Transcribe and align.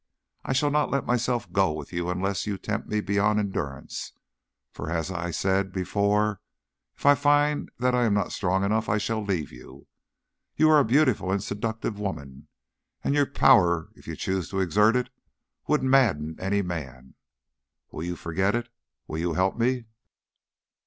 I 0.43 0.53
shall 0.53 0.71
not 0.71 0.89
let 0.89 1.05
myself 1.05 1.51
go 1.53 1.71
with 1.73 1.93
you 1.93 2.09
unless 2.09 2.47
you 2.47 2.57
tempt 2.57 2.87
me 2.89 3.01
beyond 3.01 3.37
endurance; 3.37 4.13
for 4.71 4.89
as 4.89 5.11
I 5.11 5.29
said 5.29 5.71
before, 5.71 6.41
if 6.97 7.05
I 7.05 7.13
find 7.13 7.69
that 7.77 7.93
I 7.93 8.05
am 8.05 8.15
not 8.15 8.31
strong 8.31 8.63
enough, 8.63 8.89
I 8.89 8.97
shall 8.97 9.23
leave 9.23 9.51
you. 9.51 9.85
You 10.55 10.71
are 10.71 10.79
a 10.79 10.83
beautiful 10.83 11.31
and 11.31 11.43
seductive 11.43 11.99
woman, 11.99 12.47
and 13.03 13.13
your 13.13 13.27
power 13.27 13.89
if 13.93 14.07
you 14.07 14.15
chose 14.15 14.49
to 14.49 14.59
exert 14.59 14.95
it 14.95 15.11
would 15.67 15.83
madden 15.83 16.35
any 16.39 16.63
man. 16.63 17.13
Will 17.91 18.03
you 18.03 18.15
forget 18.15 18.55
it? 18.55 18.69
Will 19.05 19.19
you 19.19 19.33
help 19.33 19.55
me?" 19.55 19.85